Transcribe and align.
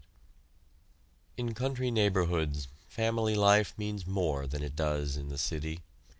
In 1.37 1.53
country 1.53 1.91
neighborhoods 1.91 2.67
family 2.87 3.35
life 3.35 3.75
means 3.77 4.07
more 4.07 4.47
than 4.47 4.63
it 4.63 4.75
does 4.75 5.15
in 5.15 5.29
the 5.29 5.37
city. 5.37 5.81